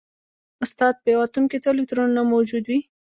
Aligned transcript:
استاده 0.63 0.99
په 1.03 1.07
یو 1.13 1.21
اتوم 1.25 1.45
کې 1.51 1.57
څو 1.63 1.69
الکترونونه 1.73 2.21
موجود 2.33 2.63
وي 2.67 2.79